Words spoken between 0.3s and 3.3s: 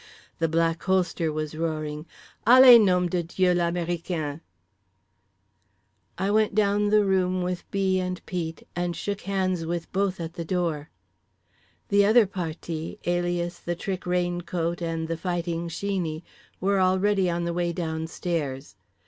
—The Black Holster was roaring: "Allez, nom de